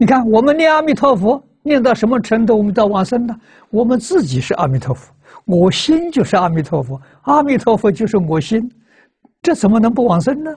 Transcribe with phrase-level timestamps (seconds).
[0.00, 3.38] 你看，我们念阿弥陀佛念到什么程度，我们到往生呢？
[3.68, 5.12] 我们自己是阿弥陀佛，
[5.44, 8.66] 我心就是阿弥陀佛，阿弥陀佛就是我心，
[9.42, 10.50] 这怎么能不往生呢？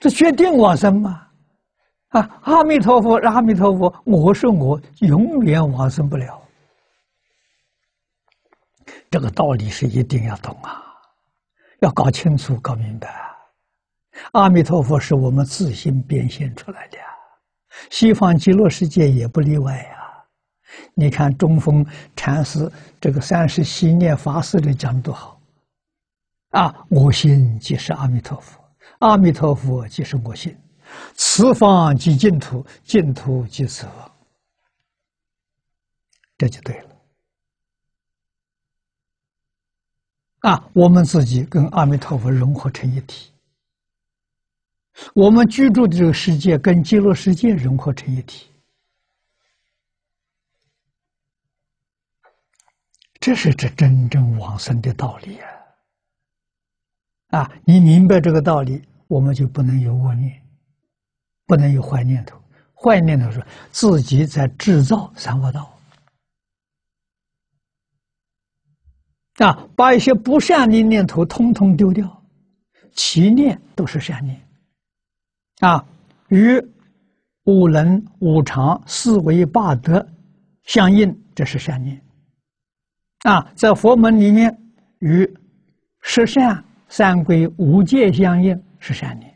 [0.00, 1.28] 这决定往生吗？
[2.08, 6.42] 啊，阿弥陀佛，阿弥陀佛，我是我，永远往生不了。
[9.12, 10.82] 这个道理是一定要懂啊，
[11.82, 13.14] 要搞清楚、搞明白。
[14.32, 16.98] 阿弥陀佛是我们自心变现出来的，
[17.90, 20.24] 西方极乐世界也不例外呀。
[20.94, 21.84] 你看中峰
[22.16, 22.70] 禅师
[23.00, 25.40] 这个三十七念法师的讲多好
[26.50, 26.72] 啊！
[26.88, 28.60] 我心即是阿弥陀佛，
[29.00, 30.56] 阿弥陀佛即是我心，
[31.14, 34.10] 此方即净土，净土即此方，
[36.38, 36.90] 这就对了。
[40.40, 43.32] 啊，我们自己跟阿弥陀佛融合成一体。
[45.14, 48.48] 我们居住的这个世界跟极乐世界融合成一体，
[53.20, 55.48] 这是这真正往生的道理啊！
[57.40, 60.40] 啊，你明白这个道理，我们就不能有恶念，
[61.46, 62.40] 不能有坏念头。
[62.74, 65.76] 坏念头是自己在制造三恶道
[69.38, 72.24] 啊，把一些不善的念头通通丢掉，
[72.92, 74.43] 其念都是善念。
[75.60, 75.84] 啊，
[76.28, 76.60] 与
[77.44, 80.06] 五能、五常、四维、八德
[80.64, 82.00] 相应，这是善念。
[83.20, 84.54] 啊，在佛门里面，
[84.98, 85.28] 与
[86.00, 89.32] 十善、三规、五戒相应，是善念。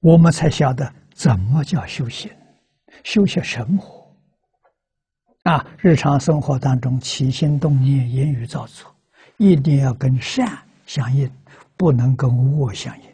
[0.00, 2.30] 我们才晓得怎么叫修行，
[3.02, 4.04] 修些生活。
[5.42, 8.94] 啊，日常生活当中起心动念、言语造作，
[9.36, 10.63] 一定要跟善。
[10.86, 11.30] 相应，
[11.76, 13.13] 不能跟物相应。